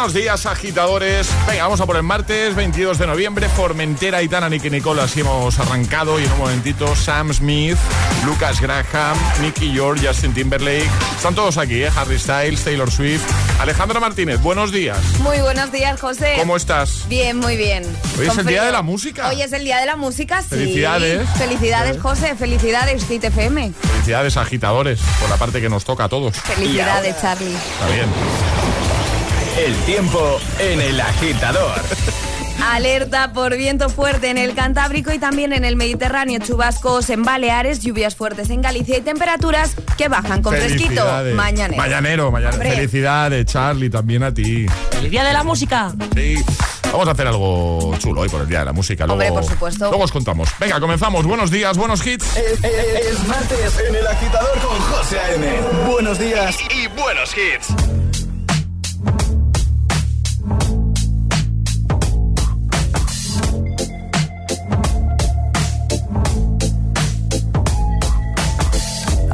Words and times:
Buenos 0.00 0.14
días, 0.14 0.46
agitadores. 0.46 1.28
Venga, 1.46 1.64
vamos 1.64 1.78
a 1.78 1.84
por 1.84 1.94
el 1.94 2.02
martes 2.02 2.54
22 2.54 2.96
de 2.96 3.06
noviembre. 3.06 3.50
Formentera, 3.50 4.22
Itana, 4.22 4.48
Nicky 4.48 4.70
Nicole, 4.70 5.02
así 5.02 5.20
hemos 5.20 5.58
arrancado. 5.58 6.18
Y 6.18 6.24
en 6.24 6.32
un 6.32 6.38
momentito, 6.38 6.96
Sam 6.96 7.34
Smith, 7.34 7.76
Lucas 8.24 8.62
Graham, 8.62 9.18
Nicky 9.42 9.70
York, 9.70 10.00
Justin 10.02 10.32
Timberlake. 10.32 10.88
Están 11.14 11.34
todos 11.34 11.58
aquí, 11.58 11.82
¿eh? 11.82 11.90
Harry 11.94 12.18
Styles, 12.18 12.64
Taylor 12.64 12.90
Swift. 12.90 13.22
Alejandra 13.60 14.00
Martínez, 14.00 14.40
buenos 14.40 14.72
días. 14.72 14.96
Muy 15.18 15.38
buenos 15.42 15.70
días, 15.70 16.00
José. 16.00 16.36
¿Cómo 16.38 16.56
estás? 16.56 17.06
Bien, 17.06 17.36
muy 17.36 17.58
bien. 17.58 17.84
Hoy 18.18 18.26
es 18.26 18.38
el 18.38 18.46
día 18.46 18.64
de 18.64 18.72
la 18.72 18.80
música. 18.80 19.28
Hoy 19.28 19.42
es 19.42 19.52
el 19.52 19.64
día 19.64 19.80
de 19.80 19.86
la 19.86 19.96
música, 19.96 20.40
sí. 20.40 20.48
Felicidades. 20.48 21.28
Felicidades, 21.36 22.00
José. 22.00 22.34
Felicidades, 22.36 23.04
Hit 23.06 23.24
FM. 23.24 23.74
Felicidades, 23.74 24.38
agitadores, 24.38 24.98
por 25.20 25.28
la 25.28 25.36
parte 25.36 25.60
que 25.60 25.68
nos 25.68 25.84
toca 25.84 26.04
a 26.04 26.08
todos. 26.08 26.38
Felicidades, 26.38 27.20
Charlie. 27.20 27.54
Está 27.54 27.86
bien. 27.88 28.59
El 29.58 29.74
tiempo 29.84 30.38
en 30.58 30.80
el 30.80 31.00
agitador. 31.00 31.80
Alerta 32.72 33.32
por 33.32 33.56
viento 33.56 33.88
fuerte 33.88 34.28
en 34.30 34.38
el 34.38 34.54
Cantábrico 34.54 35.12
y 35.12 35.18
también 35.18 35.52
en 35.52 35.64
el 35.64 35.76
Mediterráneo. 35.76 36.38
Chubascos 36.40 37.08
en 37.10 37.24
Baleares, 37.24 37.80
lluvias 37.80 38.14
fuertes 38.14 38.50
en 38.50 38.60
Galicia 38.62 38.98
y 38.98 39.00
temperaturas 39.00 39.74
que 39.96 40.08
bajan 40.08 40.42
con 40.42 40.54
fresquito 40.54 41.04
mañana. 41.34 41.76
Mañanero, 41.76 42.30
mañanero. 42.30 42.56
Hombre. 42.56 42.70
Felicidades, 42.72 43.46
Charlie, 43.46 43.88
también 43.90 44.22
a 44.22 44.32
ti. 44.32 44.66
¡El 45.02 45.10
día 45.10 45.24
de 45.24 45.32
la 45.32 45.42
música! 45.42 45.92
Sí. 46.14 46.36
Vamos 46.92 47.06
a 47.08 47.12
hacer 47.12 47.26
algo 47.28 47.94
chulo 47.98 48.22
hoy 48.22 48.28
por 48.28 48.40
el 48.42 48.48
Día 48.48 48.60
de 48.60 48.64
la 48.64 48.72
Música. 48.72 49.06
Luego, 49.06 49.12
Hombre, 49.22 49.32
por 49.32 49.44
supuesto. 49.44 49.88
Luego 49.88 50.04
os 50.04 50.10
contamos. 50.12 50.48
Venga, 50.58 50.80
comenzamos. 50.80 51.24
Buenos 51.24 51.50
días, 51.50 51.76
buenos 51.78 52.04
hits. 52.04 52.36
Es, 52.36 52.52
es- 52.64 53.06
es 53.12 53.26
martes 53.28 53.80
en 53.88 53.94
el 53.94 54.06
agitador 54.06 54.58
con 54.58 54.78
José 54.80 55.18
A.M. 55.20 55.46
Buenos 55.86 56.18
días. 56.18 56.56
Y, 56.74 56.80
y 56.82 56.86
buenos 56.88 57.30
hits. 57.36 57.68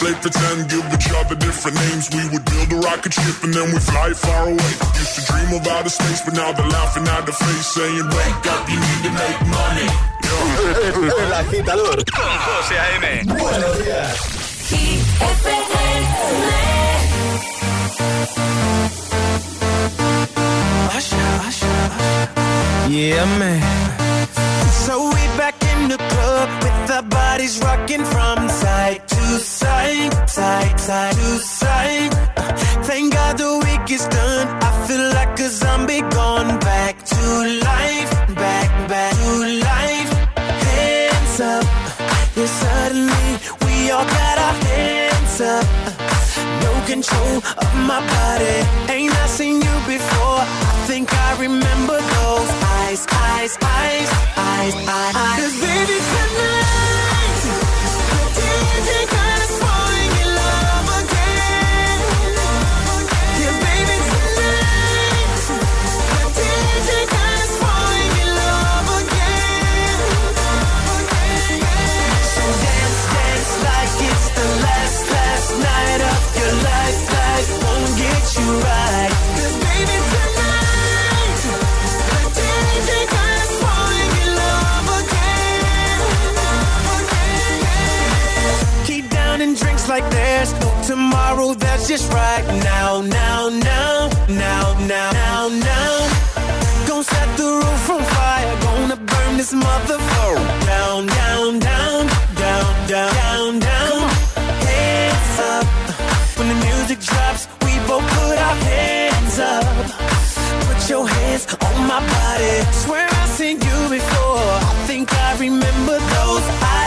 play 0.00 0.14
pretend, 0.24 0.68
give 0.72 0.86
each 0.96 1.12
other 1.12 1.36
different 1.36 1.76
names. 1.76 2.08
We 2.10 2.24
would 2.32 2.44
build 2.48 2.72
a 2.72 2.78
rocket 2.88 3.12
ship 3.12 3.36
and 3.44 3.52
then 3.52 3.68
we 3.72 3.78
fly 3.78 4.12
far 4.16 4.48
away. 4.48 4.72
Used 4.96 5.14
to 5.16 5.22
dream 5.28 5.50
of 5.60 5.66
outer 5.68 5.92
space, 5.92 6.22
but 6.24 6.34
now 6.34 6.50
they're 6.56 6.72
laughing 6.78 7.06
at 7.06 7.26
the 7.26 7.32
face, 7.32 7.66
saying, 7.76 8.08
wake 8.08 8.44
up, 8.54 8.62
you 8.72 8.80
need 8.80 9.02
to 9.06 9.12
make 9.22 9.40
money. 9.60 9.88
El 11.22 11.32
agitador 11.42 11.98
con 12.16 12.32
José 12.46 12.76
A.M. 12.78 13.26
Buenos 13.26 13.78
días. 13.78 14.40
Yeah, 22.88 23.24
man. 23.38 23.62
So 24.84 25.08
we 25.14 25.22
back 25.38 25.54
in 25.72 25.88
the 25.88 25.96
club 25.96 26.48
with 26.62 26.90
our 26.90 27.02
bodies 27.02 27.60
rocking 27.60 28.04
from 28.04 28.48
side 28.48 29.06
to 29.08 29.09
side, 29.38 30.28
side, 30.28 30.80
side 30.80 31.14
to 31.14 31.38
side. 31.38 32.12
Thank 32.88 33.12
God 33.14 33.38
the 33.38 33.52
week 33.66 33.90
is 33.90 34.06
done. 34.08 34.46
I 34.62 34.70
feel 34.86 35.04
like 35.18 35.38
a 35.38 35.48
zombie 35.48 36.00
gone 36.00 36.58
back 36.60 36.94
to 37.04 37.20
life, 37.70 38.10
back, 38.34 38.68
back 38.88 39.14
to 39.14 39.32
life. 39.70 40.10
Hands 40.36 41.40
up. 41.40 41.64
Yeah, 42.36 42.46
suddenly 42.46 43.28
we 43.64 43.90
all 43.90 44.04
got 44.04 44.36
our 44.46 44.56
hands 44.68 45.40
up. 45.40 45.66
No 46.64 46.72
control 46.86 47.36
of 47.64 47.70
my 47.90 48.00
body. 48.16 48.56
Ain't 48.94 49.14
I 49.14 49.26
seen 49.26 49.56
you 49.66 49.76
before? 49.86 50.40
I 50.42 50.84
think 50.86 51.06
I 51.12 51.30
remember 51.40 51.98
those 52.16 52.50
eyes, 52.80 53.06
eyes, 53.12 53.56
eyes, 53.62 54.10
eyes, 54.36 54.74
eyes. 54.74 55.16
eyes. 55.16 55.38
Cause 55.40 55.56
baby 55.60 55.98
tonight, 56.10 56.79
like 89.90 90.08
there's 90.10 90.52
no 90.60 90.70
tomorrow. 90.86 91.52
That's 91.54 91.88
just 91.88 92.12
right 92.12 92.46
now, 92.62 93.00
now, 93.00 93.48
now, 93.48 94.08
now, 94.28 94.64
now, 94.78 95.10
now, 95.12 95.48
now. 95.48 95.94
Gonna 96.86 97.02
set 97.02 97.28
the 97.36 97.48
roof 97.58 97.90
on 97.90 98.02
fire. 98.14 98.54
Gonna 98.66 98.96
burn 99.10 99.32
this 99.36 99.52
motherfucker 99.52 100.38
down, 100.72 101.06
down, 101.06 101.58
down, 101.58 102.06
down, 102.42 102.66
down, 102.92 103.10
down, 103.20 103.58
down. 103.68 104.00
Hands 104.70 105.38
up 105.54 105.66
when 106.36 106.46
the 106.52 106.58
music 106.66 107.00
drops. 107.00 107.42
We 107.64 107.72
both 107.90 108.06
put 108.14 108.38
our 108.48 108.58
hands 108.70 109.38
up. 109.40 109.66
Put 110.68 110.80
your 110.88 111.04
hands 111.08 111.44
on 111.66 111.76
my 111.92 112.00
body. 112.14 112.54
Swear 112.82 113.08
I've 113.10 113.30
seen 113.38 113.56
you 113.60 113.78
before. 113.90 114.09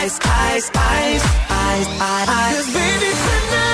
Eyes, 0.03 0.19
eyes, 0.25 0.69
eyes, 0.75 1.87
eyes. 1.87 1.87
eyes. 2.01 2.55
'Cause 2.55 2.73
baby 2.73 3.11
tonight, 3.23 3.72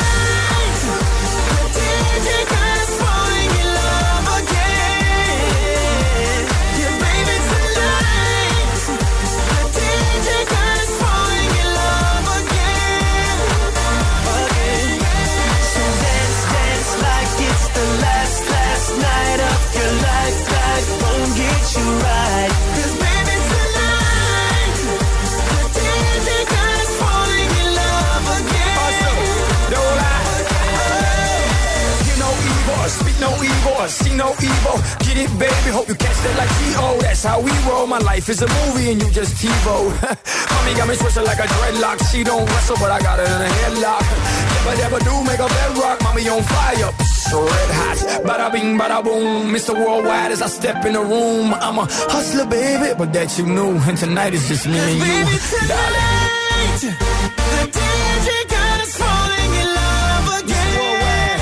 no 34.15 34.29
evil. 34.37 34.77
Get 35.01 35.17
it, 35.17 35.31
baby, 35.39 35.69
hope 35.73 35.87
you 35.87 35.95
catch 35.95 36.17
that 36.23 36.35
like 36.37 36.51
T.O. 36.59 36.99
That's 37.01 37.23
how 37.23 37.41
we 37.41 37.51
roll. 37.67 37.87
My 37.87 37.97
life 37.99 38.29
is 38.29 38.41
a 38.41 38.47
movie 38.47 38.91
and 38.91 39.01
you 39.01 39.09
just 39.09 39.33
TiVo. 39.41 39.89
Mommy 40.51 40.73
got 40.77 40.87
me 40.87 40.95
twisted 40.95 41.23
like 41.23 41.39
a 41.39 41.47
dreadlock. 41.47 41.97
She 42.11 42.23
don't 42.23 42.45
wrestle, 42.45 42.77
but 42.77 42.91
I 42.91 42.99
got 43.01 43.17
her 43.19 43.25
in 43.25 43.41
a 43.41 43.51
headlock. 43.61 44.05
Never, 44.53 44.75
never 44.83 44.99
do 44.99 45.13
make 45.23 45.39
a 45.39 45.47
bedrock. 45.47 46.01
Mommy 46.03 46.27
on 46.29 46.43
fire. 46.43 46.91
Red 47.29 47.71
hot. 47.79 47.99
Bada 48.25 48.51
bing, 48.51 48.77
bada 48.77 49.03
boom. 49.03 49.53
Mr. 49.53 49.73
Worldwide 49.73 50.31
as 50.31 50.41
I 50.41 50.47
step 50.47 50.85
in 50.85 50.93
the 50.93 51.01
room. 51.01 51.53
I'm 51.53 51.77
a 51.77 51.85
hustler, 52.13 52.45
baby, 52.45 52.93
but 52.97 53.13
that 53.13 53.37
you 53.37 53.45
knew. 53.45 53.77
And 53.87 53.97
tonight 53.97 54.33
is 54.33 54.47
just 54.47 54.65
me 54.67 54.77
and 54.77 54.97
you. 54.97 55.03
Baby, 55.03 55.37
tonight, 55.49 56.81
the 56.81 57.63
DJ 57.77 58.29
God 58.49 58.81
is 58.81 58.93
falling 58.97 59.51
in 59.61 59.67
love 59.81 60.27
again. 60.41 61.39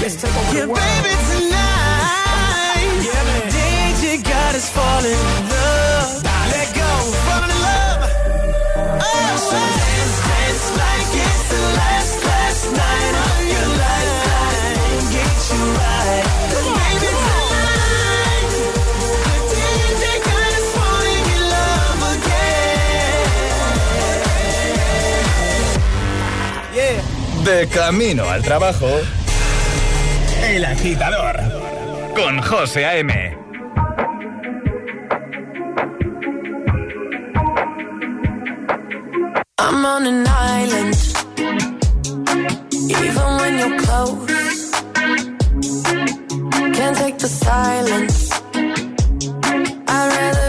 Let's 0.00 0.16
take 0.20 0.34
over 0.36 0.56
Yeah, 0.56 0.66
baby, 0.72 1.23
is 4.64 4.70
falling 4.70 5.12
in 5.12 5.48
love. 5.52 6.22
Let 6.52 6.68
go, 6.80 6.90
falling 7.26 7.52
in 7.56 7.60
love. 7.70 8.02
Oh, 9.08 9.32
so 9.48 9.60
dance, 9.80 10.16
dance 10.28 10.66
like 10.80 11.12
it's 11.26 11.44
the 11.52 11.62
last, 11.80 12.14
last 12.30 12.62
night 12.82 13.14
of 13.26 13.36
your 13.52 13.68
life. 13.84 15.04
Get 15.14 15.36
you 15.50 15.62
right. 15.80 16.26
Baby, 16.80 17.10
tonight, 17.28 18.50
the 19.50 19.58
DJ 19.76 20.04
God 20.28 20.52
is 20.60 20.68
falling 20.76 21.26
in 21.34 21.42
love 21.56 22.00
again. 22.14 23.28
Yeah. 26.78 26.98
De 27.44 27.58
camino 27.68 28.22
al 28.30 28.42
trabajo. 28.42 28.90
El 30.42 30.64
agitador. 30.64 31.36
Con 32.14 32.40
José 32.42 32.84
A.M. 32.86 33.33
On 39.86 40.06
an 40.06 40.26
island. 40.26 40.96
Even 42.72 43.28
when 43.40 43.52
you're 43.60 43.78
close, 43.80 44.70
can't 46.76 46.96
take 46.96 47.18
the 47.18 47.28
silence. 47.28 48.30
I'd 49.96 50.08
rather 50.16 50.43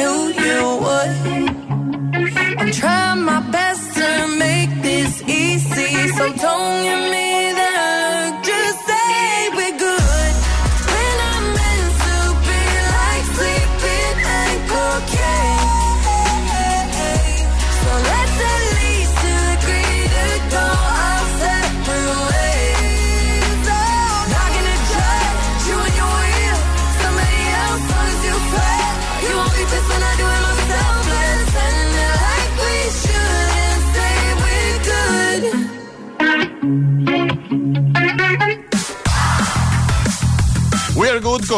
like 0.00 0.39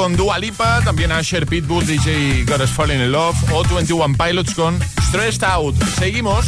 con 0.03 0.17
Dua 0.17 0.37
Lipa, 0.37 0.81
también 0.85 1.13
Asher 1.13 1.47
Pitbull, 1.47 1.87
DJ 1.87 2.45
Got 2.45 2.61
Us 2.61 2.71
Falling 2.71 3.01
in 3.01 3.13
Love 3.13 3.37
o 3.53 3.63
21 3.63 4.17
Pilots 4.17 4.53
con 4.53 4.77
Stressed 5.01 5.45
Out. 5.45 5.77
Seguimos. 5.97 6.45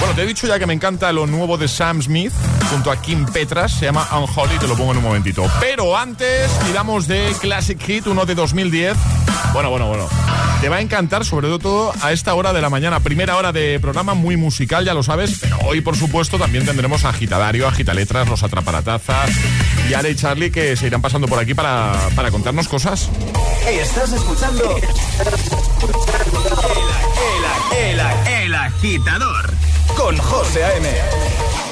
Bueno, 0.00 0.16
te 0.16 0.22
he 0.22 0.26
dicho 0.26 0.48
ya 0.48 0.58
que 0.58 0.66
me 0.66 0.72
encanta 0.72 1.12
lo 1.12 1.28
nuevo 1.28 1.56
de 1.56 1.68
Sam 1.68 2.02
Smith 2.02 2.32
junto 2.72 2.90
a 2.90 3.00
Kim 3.00 3.24
Petras, 3.26 3.70
se 3.70 3.84
llama 3.84 4.08
Unholy, 4.10 4.58
te 4.58 4.66
lo 4.66 4.76
pongo 4.76 4.90
en 4.90 4.96
un 4.98 5.04
momentito. 5.04 5.48
Pero 5.60 5.96
antes 5.96 6.50
tiramos 6.66 7.06
de 7.06 7.32
Classic 7.40 7.80
Hit, 7.80 8.08
uno 8.08 8.26
de 8.26 8.34
2010. 8.34 8.96
Bueno, 9.52 9.70
bueno, 9.70 9.86
bueno. 9.88 10.08
Te 10.60 10.68
va 10.68 10.76
a 10.76 10.80
encantar, 10.80 11.24
sobre 11.24 11.48
todo 11.58 11.92
a 12.02 12.12
esta 12.12 12.34
hora 12.34 12.52
de 12.52 12.60
la 12.60 12.70
mañana, 12.70 13.00
primera 13.00 13.36
hora 13.36 13.50
de 13.52 13.80
programa 13.80 14.14
muy 14.14 14.36
musical, 14.36 14.84
ya 14.84 14.94
lo 14.94 15.02
sabes, 15.02 15.38
pero 15.40 15.58
hoy 15.64 15.80
por 15.80 15.96
supuesto 15.96 16.38
también 16.38 16.64
tendremos 16.64 17.04
a 17.04 17.08
Agitadario, 17.08 17.66
Agitaletras, 17.66 18.28
los 18.28 18.44
Atraparatazas 18.44 19.30
y 19.90 19.94
Ale 19.94 20.10
y 20.10 20.14
Charlie 20.14 20.52
que 20.52 20.76
se 20.76 20.86
irán 20.86 21.02
pasando 21.02 21.26
por 21.26 21.40
aquí 21.40 21.54
para, 21.54 21.94
para 22.14 22.30
contarnos 22.30 22.68
cosas. 22.68 23.08
Estás 23.68 24.12
escuchando 24.12 24.76
el, 24.76 24.84
el, 27.76 27.98
el, 27.98 28.00
el 28.44 28.54
agitador 28.54 29.52
con 29.96 30.16
José 30.16 30.64
A.M. 30.64 31.71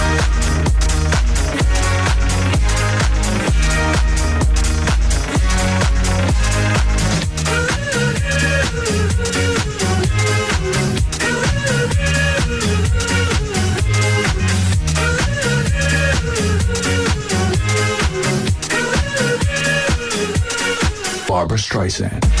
Streisand. 21.81 22.40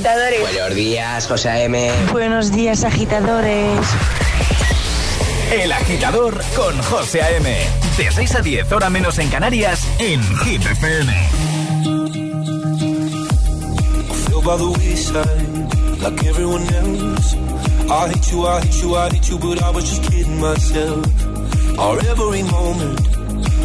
Agitadores. 0.00 0.40
Buenos 0.40 0.74
días, 0.74 1.26
José 1.26 1.48
A.M. 1.50 1.92
Buenos 2.10 2.52
días, 2.52 2.84
agitadores. 2.84 3.86
El 5.52 5.72
agitador 5.72 6.40
con 6.56 6.80
José 6.82 7.20
A.M. 7.20 7.56
De 7.98 8.10
6 8.10 8.34
a 8.36 8.40
10, 8.40 8.72
hora 8.72 8.88
menos 8.88 9.18
en 9.18 9.28
Canarias, 9.28 9.86
en 9.98 10.22
Hit 10.38 10.64
FM. 10.64 11.12
by 14.42 14.56
the 14.56 14.70
wayside 14.70 16.00
like 16.00 16.24
everyone 16.24 16.62
else. 16.62 17.34
I 17.90 18.08
hate 18.08 18.32
you, 18.32 18.46
I 18.46 18.60
hate 18.62 18.82
you, 18.82 18.96
I 18.96 19.10
hate 19.10 19.28
you, 19.28 19.38
but 19.38 19.62
I 19.62 19.70
was 19.70 19.84
just 19.84 20.10
kidding 20.10 20.40
myself. 20.40 21.04
Our 21.78 21.98
every 21.98 22.42
moment, 22.44 23.19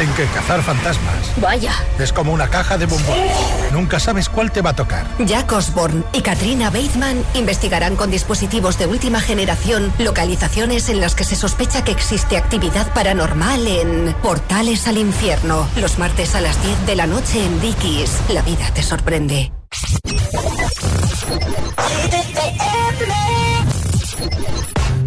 Dicen 0.00 0.14
que 0.14 0.24
cazar 0.32 0.62
fantasmas 0.62 1.30
Vaya. 1.42 1.74
es 1.98 2.10
como 2.10 2.32
una 2.32 2.48
caja 2.48 2.78
de 2.78 2.86
bombones. 2.86 3.36
Nunca 3.70 4.00
sabes 4.00 4.30
cuál 4.30 4.50
te 4.50 4.62
va 4.62 4.70
a 4.70 4.72
tocar. 4.74 5.06
Jack 5.18 5.52
Osborne 5.52 6.04
y 6.14 6.22
Katrina 6.22 6.70
Bateman 6.70 7.22
investigarán 7.34 7.96
con 7.96 8.10
dispositivos 8.10 8.78
de 8.78 8.86
última 8.86 9.20
generación 9.20 9.92
localizaciones 9.98 10.88
en 10.88 11.02
las 11.02 11.14
que 11.14 11.24
se 11.24 11.36
sospecha 11.36 11.84
que 11.84 11.92
existe 11.92 12.38
actividad 12.38 12.90
paranormal 12.94 13.66
en 13.66 14.14
Portales 14.22 14.88
al 14.88 14.96
Infierno. 14.96 15.68
Los 15.76 15.98
martes 15.98 16.34
a 16.34 16.40
las 16.40 16.62
10 16.64 16.86
de 16.86 16.96
la 16.96 17.06
noche 17.06 17.44
en 17.44 17.60
Dickies. 17.60 18.20
La 18.30 18.40
vida 18.40 18.70
te 18.72 18.82
sorprende. 18.82 19.52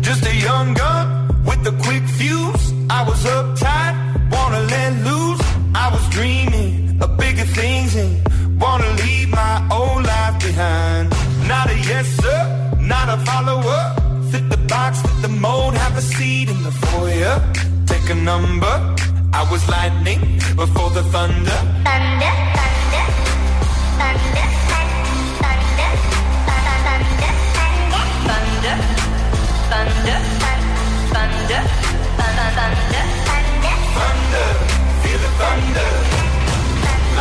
Just 0.03 0.25
a 0.27 0.35
young 0.35 0.75
gun 0.75 1.43
with 1.45 1.65
a 1.65 1.71
quick 1.81 2.03
fuse. 2.03 2.73
I 2.89 3.03
was 3.07 3.25
uptight, 3.25 3.95
follower. 13.33 13.81
Fit 14.31 14.45
the 14.49 14.61
box, 14.73 15.01
fit 15.01 15.17
the 15.21 15.33
mold, 15.45 15.73
have 15.83 15.95
a 15.97 16.01
seat 16.01 16.49
in 16.53 16.59
the 16.67 16.73
foyer. 16.83 17.35
Take 17.91 18.07
a 18.15 18.17
number. 18.31 18.75
I 19.39 19.41
was 19.51 19.63
lightning 19.75 20.21
before 20.61 20.89
the 20.97 21.03
thunder. 21.13 21.59
Thunder, 21.87 22.33
thunder, 22.57 23.05
thunder, 23.99 24.45
thunder, 25.41 25.91
thunder, 26.47 27.17
thunder, 28.43 28.77
thunder, 29.71 30.19
thunder, 31.13 31.49
thunder, 32.55 33.03
Thunder, 33.27 33.75
thunder, 33.97 34.49
feel 35.01 35.19
the 35.23 35.31
thunder. 35.41 35.91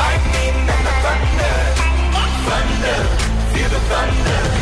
Lightning 0.00 0.56
and 0.74 0.82
the 0.88 0.94
thunder. 1.04 1.54
Thunder, 2.48 2.98
feel 3.52 3.68
the 3.74 3.80
thunder. 3.90 4.61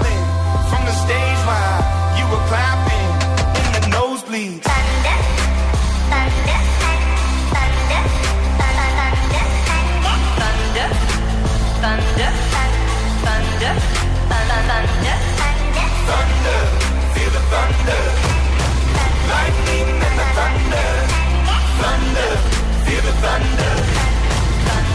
Bande. 23.21 23.69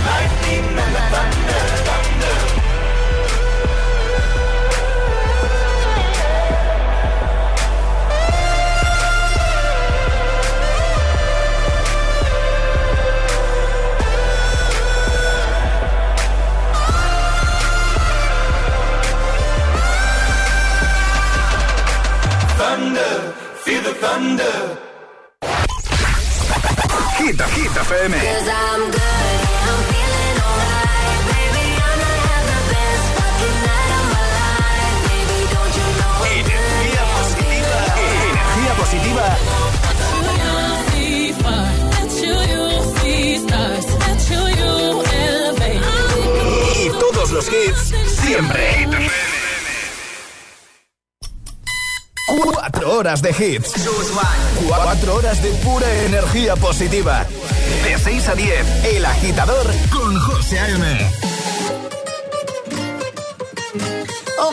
Bleibt 0.03 0.49
niemand 0.49 1.11
Bande. 1.13 1.86
De 53.23 53.31
hits. 53.31 53.73
Cuatro 54.67 55.17
horas 55.17 55.43
de 55.43 55.51
pura 55.65 55.87
energía 56.05 56.57
positiva. 56.57 57.27
De 57.85 57.99
6 57.99 58.29
a 58.29 58.35
10, 58.35 58.85
El 58.85 59.05
Agitador 59.05 59.67
con 59.91 60.19
José 60.21 60.59
A.M. 60.59 61.11
Oh. 64.39 64.53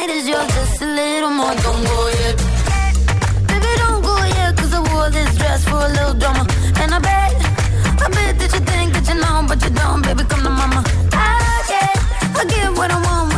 night 0.00 0.16
is 0.16 0.28
yours? 0.28 0.46
Just 0.46 0.82
a 0.82 0.86
little 0.86 1.30
more. 1.30 1.54
Don't 1.64 1.82
go 1.84 1.98
yet. 2.20 2.36
Baby, 3.48 3.72
don't 3.82 4.02
go 4.02 4.16
yet, 4.36 4.56
cause 4.56 4.72
I 4.74 4.80
wore 4.92 5.10
this 5.10 5.30
dress 5.36 5.64
for 5.64 5.80
a 5.88 5.90
little 5.96 6.14
drama. 6.14 6.44
And 6.80 6.94
I 6.94 6.98
bet, 6.98 7.34
I 8.04 8.06
bet 8.16 8.32
that 8.40 8.50
you 8.54 8.62
think 8.70 8.88
that 8.94 9.06
you 9.10 9.16
know, 9.22 9.44
but 9.48 9.58
you 9.64 9.70
don't, 9.70 10.02
baby, 10.02 10.24
come 10.30 10.42
to 10.48 10.50
mama. 10.60 10.80
I 11.12 11.62
get, 11.70 11.96
I 12.40 12.42
get 12.52 12.70
what 12.78 12.90
I 12.90 12.96
want 12.96 13.08
I 13.10 13.22
want, 13.22 13.29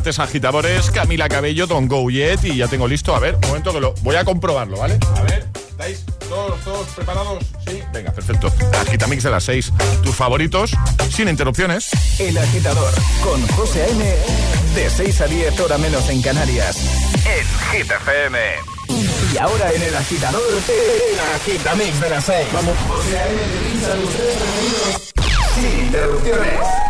martes 0.00 0.18
agitadores. 0.18 0.90
Camila 0.90 1.28
Cabello, 1.28 1.66
Don 1.66 1.86
Go 1.86 2.10
Yet. 2.10 2.44
Y 2.44 2.56
ya 2.56 2.68
tengo 2.68 2.88
listo. 2.88 3.14
A 3.14 3.18
ver, 3.18 3.34
un 3.34 3.48
momento 3.48 3.70
que 3.70 3.80
lo 3.80 3.92
voy 4.00 4.16
a 4.16 4.24
comprobarlo, 4.24 4.78
¿vale? 4.78 4.98
A 5.14 5.22
ver, 5.24 5.46
¿estáis 5.68 6.06
todos, 6.26 6.58
todos 6.64 6.88
preparados? 6.96 7.44
Sí. 7.68 7.82
Venga, 7.92 8.10
perfecto. 8.10 8.50
Agitamix 8.80 9.24
de 9.24 9.30
las 9.30 9.44
6. 9.44 9.70
Tus 10.02 10.16
favoritos, 10.16 10.70
sin 11.14 11.28
interrupciones. 11.28 11.90
El 12.18 12.38
Agitador 12.38 12.94
con 13.22 13.46
José 13.48 13.82
A.M. 13.82 14.04
De 14.74 14.88
6 14.88 15.20
a 15.20 15.26
10, 15.26 15.60
hora 15.60 15.76
menos 15.76 16.08
en 16.08 16.22
Canarias. 16.22 16.78
En 17.26 17.78
Hit 17.78 17.90
FM. 17.90 18.38
Y 19.34 19.36
ahora 19.36 19.70
en 19.70 19.82
El 19.82 19.94
Agitador, 19.94 20.42
el 20.50 21.20
Agitamix 21.34 22.00
de 22.00 22.08
las 22.08 22.24
6. 22.24 22.46
Vamos. 22.54 22.74
José. 22.88 23.20
Sin 25.56 25.84
interrupciones. 25.84 26.89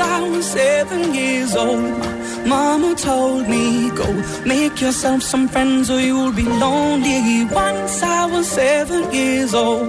I 0.00 0.20
was 0.28 0.46
seven 0.46 1.14
years 1.14 1.54
old. 1.56 1.98
Mama 2.46 2.94
told 2.94 3.48
me, 3.48 3.90
go 3.90 4.06
make 4.44 4.80
yourself 4.80 5.22
some 5.22 5.48
friends 5.48 5.90
or 5.90 6.00
you'll 6.00 6.32
be 6.32 6.44
lonely. 6.44 7.44
Once 7.44 8.02
I 8.02 8.26
was 8.26 8.46
seven 8.48 9.12
years 9.12 9.54
old. 9.54 9.88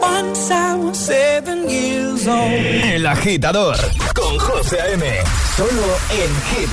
Once 0.00 0.50
I 0.50 0.74
was 0.76 0.98
seven 0.98 1.68
years 1.68 2.26
old. 2.26 2.52
El 2.94 3.06
agitador 3.06 3.76
con 4.14 4.38
José 4.38 4.80
A.M. 4.80 5.04
Solo 5.56 5.88
en 6.20 6.32
Hit 6.50 6.72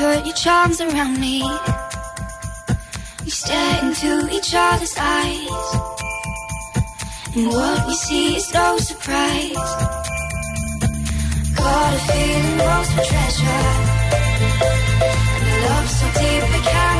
Put 0.00 0.24
your 0.24 0.34
charms 0.34 0.80
around 0.80 1.20
me. 1.20 1.42
We 3.22 3.30
stare 3.30 3.84
into 3.84 4.12
each 4.36 4.50
other's 4.56 4.96
eyes. 4.96 5.66
And 7.36 7.46
what 7.48 7.86
we 7.86 7.94
see 8.06 8.36
is 8.36 8.46
no 8.54 8.78
surprise. 8.78 9.70
Got 11.60 11.90
a 11.98 12.00
feeling 12.08 12.58
lost 12.66 12.90
for 12.94 13.04
treasure. 13.10 13.66
And 15.44 15.56
love 15.66 15.88
so 15.98 16.06
deep 16.20 16.44
we 16.52 16.60
cannot 16.70 16.99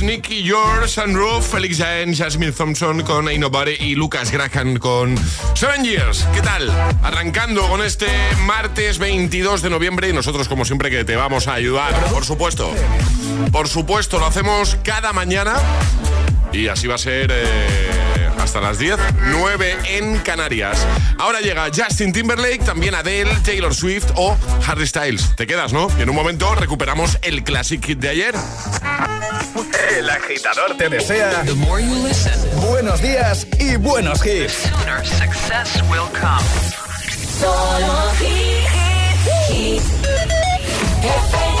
6. 0.00 0.02
Nicky 0.02 0.42
Yours, 0.42 0.92
Sunroof, 0.92 1.52
Felix 1.52 1.78
Jaén, 1.78 2.14
Jasmine 2.14 2.52
Thompson 2.52 3.02
con 3.02 3.28
Ain't 3.28 3.40
Nobody 3.40 3.76
y 3.80 3.94
Lucas 3.94 4.30
Graham 4.30 4.76
con 4.78 5.16
Seven 5.54 5.84
Years. 5.84 6.26
¿Qué 6.34 6.40
tal? 6.40 6.70
Arrancando 7.02 7.66
con 7.68 7.82
este 7.82 8.06
martes 8.46 8.98
22 8.98 9.62
de 9.62 9.70
noviembre 9.70 10.08
y 10.08 10.12
nosotros 10.12 10.48
como 10.48 10.64
siempre 10.64 10.90
que 10.90 11.04
te 11.04 11.16
vamos 11.16 11.48
a 11.48 11.54
ayudar, 11.54 11.94
por 12.12 12.24
supuesto. 12.24 12.72
Por 13.52 13.68
supuesto, 13.68 14.18
lo 14.18 14.26
hacemos 14.26 14.76
cada 14.82 15.12
mañana 15.12 15.56
y 16.52 16.68
así 16.68 16.86
va 16.86 16.94
a 16.96 16.98
ser... 16.98 17.30
eh, 17.32 17.99
hasta 18.50 18.60
las 18.60 18.78
10, 18.80 18.96
9 19.28 19.78
en 19.90 20.18
Canarias. 20.18 20.84
Ahora 21.18 21.38
llega 21.38 21.68
Justin 21.72 22.12
Timberlake, 22.12 22.58
también 22.64 22.96
Adele, 22.96 23.30
Taylor 23.44 23.72
Swift 23.72 24.10
o 24.16 24.36
Harry 24.66 24.88
Styles. 24.88 25.36
Te 25.36 25.46
quedas, 25.46 25.72
¿no? 25.72 25.86
Y 25.96 26.02
en 26.02 26.10
un 26.10 26.16
momento 26.16 26.52
recuperamos 26.56 27.16
el 27.22 27.44
Classic 27.44 27.80
Hit 27.84 28.00
de 28.00 28.08
ayer. 28.08 28.34
El 29.96 30.10
agitador 30.10 30.76
te 30.76 30.88
desea 30.88 31.44
buenos 32.56 33.00
días 33.00 33.46
y 33.60 33.76
buenos 33.76 34.26
hits. 34.26 34.68
success 35.04 35.80
will 35.88 36.08
come. 36.20 36.42
Solo 37.38 38.10
hit, 38.18 38.66
hit, 39.46 39.82
FM. 41.04 41.60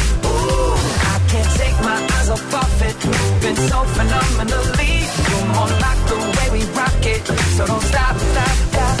Can't 1.31 1.49
take 1.55 1.79
my 1.79 1.95
eyes 2.15 2.29
off 2.29 2.53
of 2.53 2.81
it, 2.81 2.95
moving 3.05 3.55
so 3.55 3.83
phenomenally. 3.95 4.93
You're 5.29 5.47
more 5.55 5.71
like 5.79 6.01
the 6.11 6.17
way 6.35 6.59
we 6.59 6.65
rock 6.75 7.05
it, 7.05 7.25
so 7.55 7.65
don't 7.65 7.81
stop, 7.81 8.17
stop, 8.17 8.55
stop. 8.73 9.00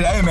13 0.00 0.16
a.m. 0.16 0.29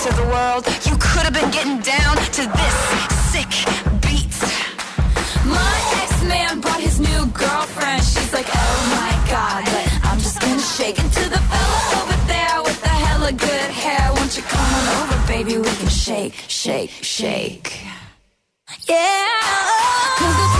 To 0.00 0.08
of 0.08 0.16
the 0.16 0.24
world. 0.32 0.66
You 0.86 0.96
could 0.96 1.24
have 1.28 1.34
been 1.34 1.50
getting 1.50 1.78
down 1.80 2.16
to 2.16 2.42
this 2.58 2.76
sick 3.28 3.52
beat. 4.00 4.32
My 5.44 5.76
ex-man 6.00 6.60
brought 6.60 6.80
his 6.80 6.98
new 6.98 7.26
girlfriend. 7.26 8.02
She's 8.02 8.32
like, 8.32 8.46
oh 8.48 8.78
my 8.96 9.12
god, 9.30 9.64
but 9.66 10.08
I'm 10.08 10.18
just 10.18 10.40
gonna 10.40 10.58
shake 10.58 10.98
it 10.98 11.12
to 11.18 11.28
the 11.28 11.38
fella 11.50 11.80
over 12.00 12.16
there 12.26 12.62
with 12.62 12.80
the 12.80 12.88
hella 12.88 13.32
good 13.32 13.70
hair. 13.70 14.10
Won't 14.14 14.34
you 14.38 14.42
come 14.44 14.74
on 14.74 14.88
over, 15.02 15.26
baby? 15.26 15.58
We 15.58 15.64
can 15.64 15.88
shake, 15.88 16.34
shake, 16.48 16.92
shake. 17.02 17.84
Yeah. 18.88 20.59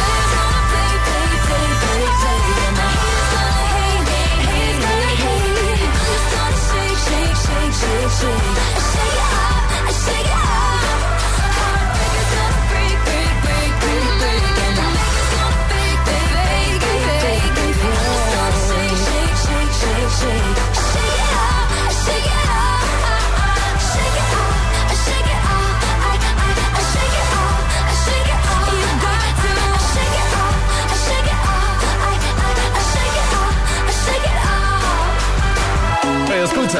El 36.72 36.78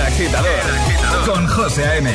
Agitador, 0.00 0.48
El 0.50 0.80
Agitador. 0.80 1.24
con 1.26 1.46
José 1.46 1.84
A.M. 1.84 2.10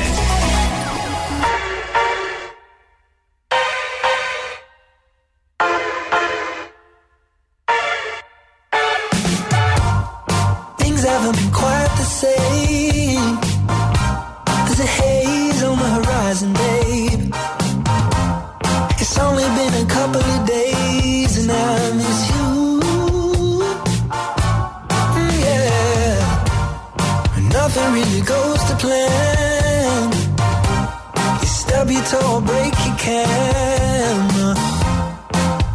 or 32.25 32.41
break 32.41 32.73
your 32.85 32.97
camera. 32.97 34.53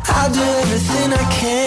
I'll 0.08 0.32
do 0.32 0.42
everything 0.62 1.12
I 1.12 1.24
can. 1.38 1.61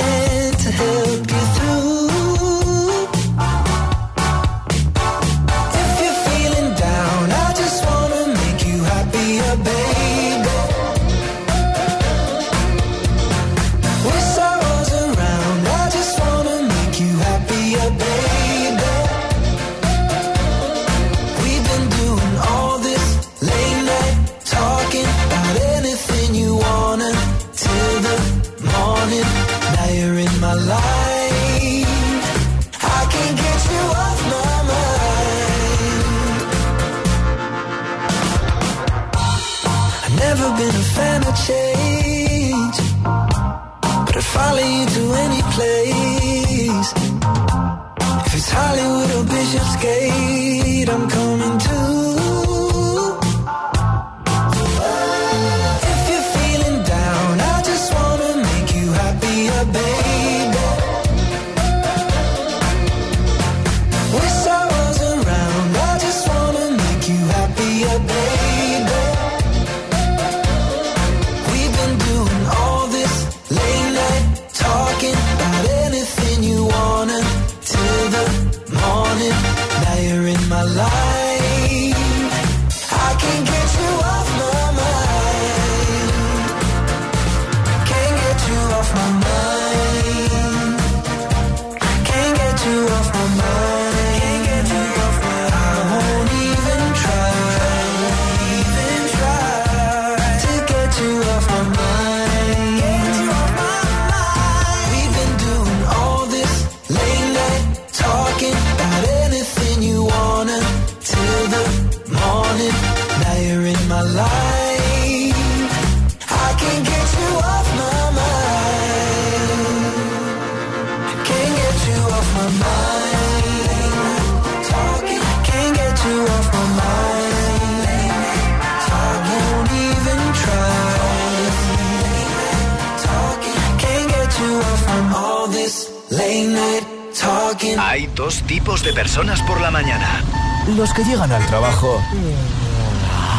Llegan 141.06 141.32
al 141.32 141.45
trabajo 141.45 142.01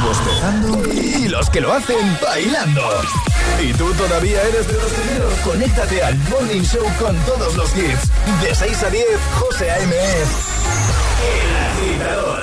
bostezando 0.05 0.93
y 0.93 1.29
los 1.29 1.51
que 1.51 1.61
lo 1.61 1.73
hacen 1.73 2.19
bailando. 2.23 2.83
Y 3.61 3.73
tú 3.73 3.93
todavía 3.95 4.41
eres 4.43 4.69
de 4.69 4.75
los 4.75 4.93
primeros. 4.93 5.35
Conéctate 5.41 6.03
al 6.03 6.17
Morning 6.31 6.63
Show 6.63 6.85
con 7.01 7.17
todos 7.25 7.57
los 7.57 7.77
hits. 7.77 8.11
De 8.43 8.55
6 8.55 8.83
a 8.83 8.91
10, 8.91 9.05
José 9.41 9.71
A.M. 9.71 9.95
El 11.33 11.93
agitador. 11.97 12.43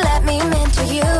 So 0.00 0.06
come 0.06 0.16
here, 0.16 0.16
let 0.16 0.24
me 0.24 0.36
mentor 0.48 0.88
you. 0.88 1.12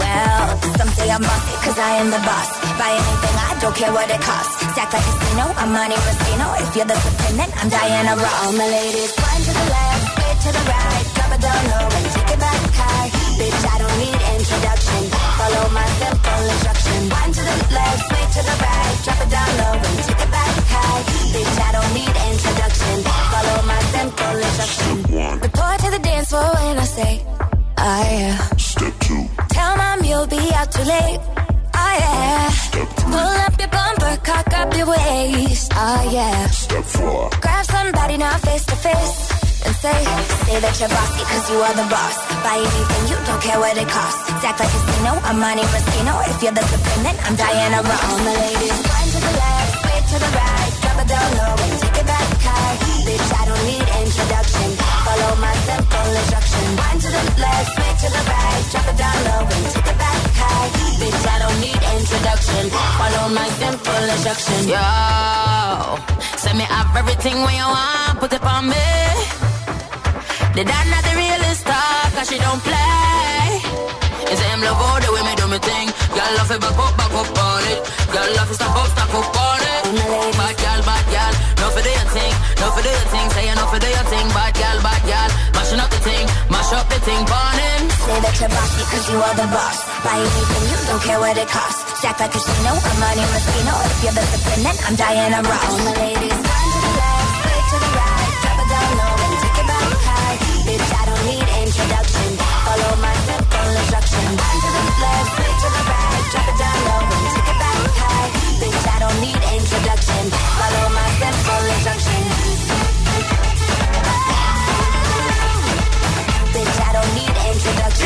Well, 0.00 0.46
some 0.76 0.88
say 0.96 1.10
I'm 1.10 1.20
bossy, 1.20 1.54
cause 1.64 1.78
I 1.78 1.90
am 2.00 2.08
the 2.10 2.22
boss. 2.24 2.48
Buy 2.80 2.90
anything, 2.96 3.36
I 3.36 3.58
don't 3.60 3.76
care 3.76 3.92
what 3.92 4.08
it 4.10 4.20
costs. 4.20 4.54
Stack 4.72 4.92
like 4.92 5.04
a 5.04 5.12
casino, 5.12 5.44
I'm 5.60 5.72
Monte 5.72 5.96
Rustino. 5.96 6.46
If 6.60 6.76
you're 6.76 6.88
the 6.88 6.96
supreme, 6.96 7.40
I'm 7.40 7.68
Diana 7.68 8.16
Ross. 8.16 8.44
All 8.44 8.52
my 8.52 8.66
ladies, 8.66 9.12
one 9.12 9.42
to 9.44 9.52
the 9.52 9.66
left, 9.68 10.04
straight 10.12 10.38
to 10.44 10.50
the 10.56 10.64
right. 10.64 11.04
Drop 11.14 11.32
it 11.36 11.40
down 11.44 11.62
low 11.68 11.84
and 11.84 12.06
take 12.14 12.30
it 12.32 12.40
back 12.40 12.60
high. 12.74 13.08
Bitch, 13.38 13.62
I 13.68 13.76
don't 13.82 13.96
need 14.00 14.20
introduction. 14.40 15.02
Follow 15.38 15.64
my 15.70 15.86
simple 16.00 16.42
instruction. 16.48 16.98
One 17.12 17.30
to 17.34 17.42
the 17.44 17.56
left, 17.76 18.00
straight 18.08 18.30
to 18.36 18.42
the 18.48 18.56
right. 18.64 18.94
Drop 19.04 19.20
it 19.20 19.30
down 19.30 19.50
low 19.60 19.74
and 19.84 19.98
take 20.00 20.22
it 20.24 20.30
back 20.32 20.52
high. 20.72 21.00
Bitch, 21.34 21.56
I 21.60 21.70
don't 21.76 21.92
need 21.92 22.14
introduction. 22.32 22.96
Follow 23.04 23.58
my 23.68 23.80
simple 23.92 24.36
instruction. 24.48 24.92
Report 25.44 25.76
to 25.84 25.88
the 25.92 26.00
dance 26.00 26.28
floor 26.30 26.48
when 26.56 26.78
I 26.78 26.88
say, 26.88 27.12
oh 27.84 28.04
yeah. 28.18 28.36
Step 28.56 28.94
two, 29.00 29.24
Tell 29.50 29.76
mom 29.76 30.04
you'll 30.04 30.26
be 30.26 30.40
out 30.54 30.70
too 30.72 30.84
late. 30.84 31.20
Oh 31.76 31.94
yeah. 32.00 32.50
Pull 33.12 33.36
up 33.46 33.54
your 33.60 33.68
bumper, 33.68 34.14
cock 34.24 34.52
up 34.60 34.76
your 34.76 34.86
waist. 34.88 35.72
Oh 35.74 36.10
yeah. 36.12 36.46
step 36.48 36.84
four, 36.84 37.30
Grab 37.40 37.64
somebody 37.66 38.16
now 38.16 38.36
face 38.38 38.64
to 38.66 38.76
face. 38.76 39.16
And 39.64 39.74
say, 39.76 40.00
say 40.44 40.60
that 40.60 40.74
you're 40.80 40.92
bossy 40.92 41.24
cause 41.24 41.44
you 41.50 41.56
are 41.56 41.76
the 41.80 41.88
boss. 41.88 42.16
Buy 42.44 42.56
anything, 42.60 43.02
you 43.08 43.16
don't 43.24 43.40
care 43.40 43.58
what 43.60 43.76
it 43.76 43.88
costs. 43.88 44.44
Act 44.44 44.60
like 44.60 44.68
a 44.68 44.80
casino, 44.84 45.12
I'm 45.24 45.38
Monte 45.40 45.64
Rustino. 45.72 46.14
If 46.28 46.42
you're 46.42 46.52
the 46.52 46.64
supreme, 46.68 47.16
I'm 47.24 47.34
Diana 47.36 47.80
Ross. 47.80 48.04
All 48.04 48.18
my 48.28 48.34
ladies, 48.44 48.80
one 48.92 49.08
to 49.12 49.18
the 49.24 49.32
left, 49.40 49.72
straight 49.80 50.06
to 50.12 50.16
the 50.20 50.30
right. 50.36 50.72
Drop 50.84 50.98
it 51.00 51.08
down 51.08 51.30
low 51.40 51.56
and 51.64 51.80
take 51.80 51.96
it 51.96 52.06
back 52.06 52.28
high. 52.44 52.76
Bitch, 53.08 53.30
I 53.40 53.42
don't 53.48 53.64
need 53.64 53.86
introduction. 54.04 54.93
Follow 55.14 55.36
my 55.38 55.54
simple 55.62 56.10
instruction. 56.10 56.64
One 56.74 56.98
to 56.98 57.06
the 57.06 57.22
left, 57.38 57.70
straight 57.70 57.98
to 58.02 58.08
the 58.10 58.22
right. 58.34 58.62
Drop 58.74 58.86
it 58.90 58.96
down 58.98 59.18
low 59.26 59.46
and 59.46 59.64
take 59.70 59.86
it 59.86 59.98
back 60.02 60.20
high. 60.42 60.68
Bitch, 60.98 61.22
I 61.22 61.36
don't 61.38 61.58
need 61.62 61.80
introduction. 61.94 62.62
Follow 62.98 63.26
my 63.30 63.48
simple 63.62 64.04
instruction. 64.10 64.58
Yo, 64.74 64.82
send 66.34 66.58
me 66.58 66.66
up 66.66 66.90
everything 66.98 67.38
when 67.46 67.54
you 67.54 67.62
want, 67.62 68.18
put 68.18 68.32
it 68.34 68.42
on 68.42 68.66
me. 68.66 68.90
The 70.58 70.66
dad 70.66 70.84
not 70.90 71.02
the 71.06 71.14
realest 71.14 71.62
talk, 71.62 72.10
cause 72.18 72.26
she 72.26 72.38
don't 72.42 72.62
play. 72.66 73.62
It's 74.34 74.42
him 74.42 74.66
love 74.66 74.82
all 74.82 74.98
the 74.98 75.14
way 75.14 75.22
me 75.30 75.34
do 75.38 75.46
me 75.46 75.62
thing. 75.62 75.94
Girl 76.10 76.32
love 76.42 76.50
it 76.50 76.58
back 76.58 76.74
up, 76.74 76.90
back 76.98 77.14
up 77.14 77.30
on 77.38 77.62
it. 77.70 77.78
Girl 78.10 78.28
love 78.34 78.50
it 78.50 78.58
stop 78.58 78.74
up, 78.82 78.90
stop 78.90 79.14
up 79.14 79.30
on 79.30 79.62
it. 79.62 79.82
Bad 79.94 79.94
girl, 79.94 80.30
bad 80.34 80.54
girl, 80.58 80.73
no 80.73 80.73
for 81.84 81.92
your 81.92 82.08
thing, 82.16 82.34
no 82.60 82.66
for 82.72 82.80
your 82.80 83.04
thing. 83.12 83.26
Say 83.36 83.44
no 83.52 83.64
for 83.68 83.76
your 83.76 84.04
thing, 84.08 84.26
bad 84.32 84.52
girl, 84.56 84.78
bad 84.80 85.02
girl. 85.04 85.30
Mashing 85.52 85.80
up 85.84 85.90
the 85.92 86.00
thing, 86.00 86.24
mash 86.48 86.72
up 86.72 86.88
the 86.88 86.98
thing, 87.04 87.22
burning. 87.28 87.84
Say 88.08 88.18
that 88.24 88.34
you're 88.40 88.48
bossy 88.48 88.82
cause 88.88 89.06
you 89.12 89.18
are 89.20 89.36
the 89.36 89.48
boss. 89.52 89.78
Buy 90.00 90.16
anything, 90.16 90.64
you 90.72 90.78
don't 90.88 91.02
care 91.04 91.20
what 91.20 91.36
it 91.36 91.48
costs. 91.48 91.84
Stack 92.00 92.20
like 92.20 92.32
a 92.32 92.40
casino, 92.40 92.72
I'm 92.72 92.96
Monte 93.00 93.24
Rustino. 93.28 93.74
If 93.84 94.00
you're 94.00 94.16
the 94.16 94.24
then 94.64 94.76
I'm 94.88 94.94
Diana 94.96 95.40
Ross. 95.44 95.64
All 95.68 95.78
my 95.84 95.94
ladies, 96.00 96.40
one 96.40 96.68
to 96.72 96.78
the 96.80 96.92
left, 96.96 97.30
straight 97.36 97.66
to 97.68 97.76
the 97.84 97.90
right. 98.00 98.13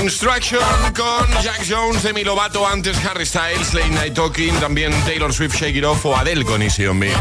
Introduction. 0.09 0.59
Instruction 0.59 0.95
con 0.95 1.43
Jack 1.43 1.65
Jones, 1.69 2.03
Demi 2.03 2.25
Lovato, 2.25 2.67
antes 2.67 2.97
Harry 3.05 3.27
Styles, 3.27 3.75
Late 3.75 3.91
Night 3.91 4.15
Talking, 4.15 4.55
también 4.61 4.93
Taylor 5.05 5.33
Swift, 5.33 5.55
Shake 5.55 5.77
It 5.77 5.85
Off 5.85 6.05
o 6.07 6.17
Adele 6.17 6.45
con 6.45 6.63
Easy 6.63 6.87
On 6.87 6.99
Me. 6.99 7.13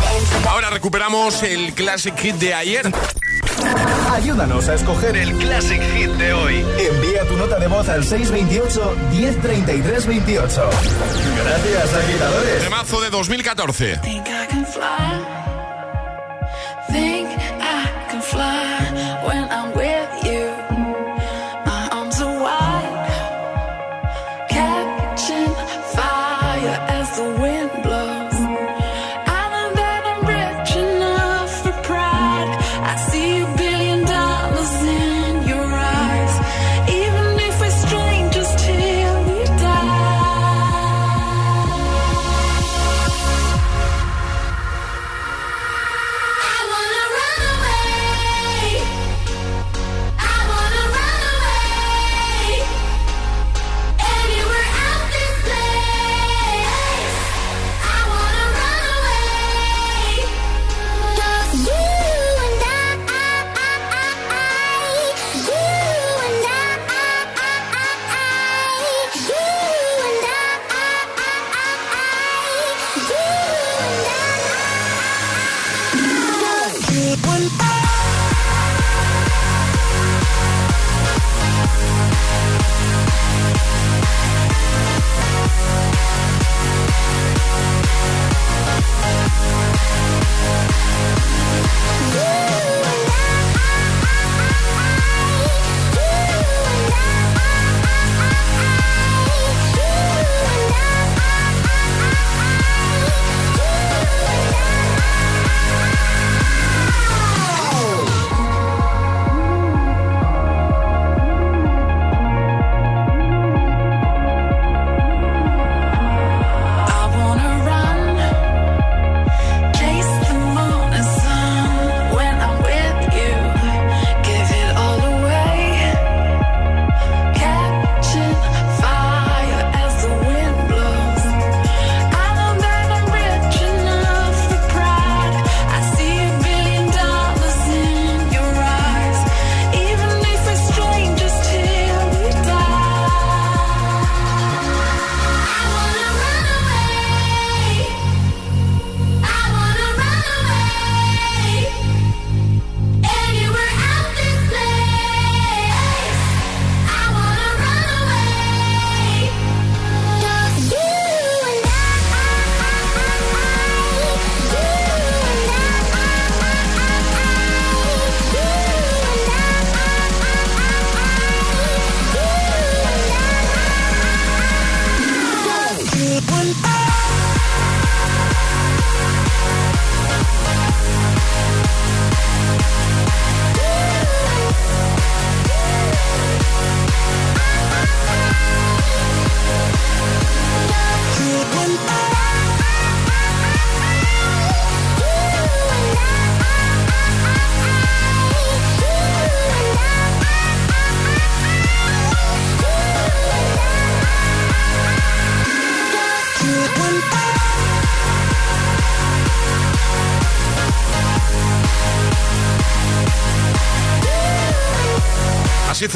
Ahora 0.48 0.70
recuperamos 0.70 1.44
el 1.44 1.74
Classic 1.74 2.18
Hit 2.18 2.36
de 2.36 2.54
ayer. 2.54 2.92
Ayúdanos 4.12 4.70
a 4.70 4.76
escoger 4.76 5.18
el 5.18 5.34
Classic 5.38 5.82
Hit 5.96 6.12
de 6.12 6.34
hoy. 6.34 6.66
Envía 6.80 7.26
tu 7.28 7.36
nota 7.36 7.60
de 7.60 7.68
voz 7.68 7.90
al 7.90 8.04
628 8.04 8.96
103328. 9.12 10.70
Gracias, 11.44 11.94
agitadores. 11.94 12.64
Temazo 12.64 13.02
de 13.02 13.10
2014. 13.10 14.00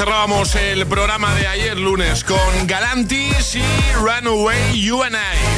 Cerrábamos 0.04 0.56
el 0.56 0.84
programa 0.88 1.32
de 1.36 1.46
ayer 1.46 1.78
lunes 1.78 2.24
con 2.24 2.66
Galantis 2.66 3.54
y 3.54 3.62
Runaway 3.94 4.80
You 4.80 5.00
and 5.04 5.14
I. 5.14 5.51